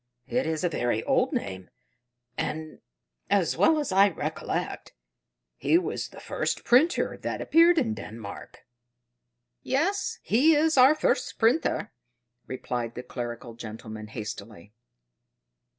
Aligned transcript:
"It 0.25 0.47
is 0.47 0.63
a 0.63 0.69
very 0.69 1.03
old 1.03 1.31
name, 1.31 1.69
and, 2.35 2.81
as 3.29 3.55
well 3.55 3.77
as 3.77 3.91
I 3.91 4.09
recollect, 4.09 4.93
he 5.57 5.77
was 5.77 6.07
the 6.07 6.19
first 6.19 6.63
printer 6.63 7.17
that 7.17 7.39
appeared 7.39 7.77
in 7.77 7.93
Denmark." 7.93 8.65
"Yes, 9.61 10.17
he 10.23 10.55
is 10.55 10.75
our 10.75 10.95
first 10.95 11.37
printer," 11.37 11.93
replied 12.47 12.95
the 12.95 13.03
clerical 13.03 13.53
gentleman 13.53 14.07
hastily. 14.07 14.73